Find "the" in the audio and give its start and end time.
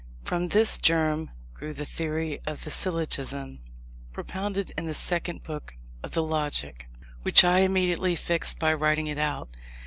1.73-1.85, 2.63-2.71, 4.87-4.95, 6.13-6.23